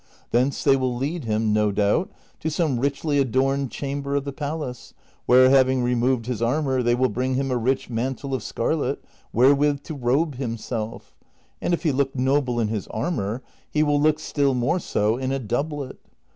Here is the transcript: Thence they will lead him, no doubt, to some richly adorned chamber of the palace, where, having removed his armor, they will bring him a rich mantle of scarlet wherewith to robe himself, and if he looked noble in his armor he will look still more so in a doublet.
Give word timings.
Thence 0.31 0.63
they 0.63 0.75
will 0.75 0.95
lead 0.95 1.25
him, 1.25 1.53
no 1.53 1.71
doubt, 1.71 2.09
to 2.39 2.49
some 2.49 2.79
richly 2.79 3.19
adorned 3.19 3.69
chamber 3.69 4.15
of 4.15 4.23
the 4.23 4.33
palace, 4.33 4.95
where, 5.27 5.51
having 5.51 5.83
removed 5.83 6.25
his 6.25 6.41
armor, 6.41 6.81
they 6.81 6.95
will 6.95 7.07
bring 7.07 7.35
him 7.35 7.51
a 7.51 7.55
rich 7.55 7.87
mantle 7.87 8.33
of 8.33 8.41
scarlet 8.41 9.03
wherewith 9.31 9.83
to 9.83 9.93
robe 9.93 10.37
himself, 10.37 11.15
and 11.61 11.71
if 11.75 11.83
he 11.83 11.91
looked 11.91 12.15
noble 12.15 12.59
in 12.59 12.69
his 12.69 12.87
armor 12.87 13.43
he 13.69 13.83
will 13.83 14.01
look 14.01 14.17
still 14.17 14.55
more 14.55 14.79
so 14.79 15.17
in 15.17 15.31
a 15.31 15.37
doublet. 15.37 15.97